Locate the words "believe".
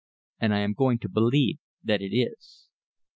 1.09-1.59